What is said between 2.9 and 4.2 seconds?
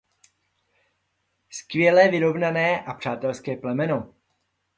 přátelské plemeno.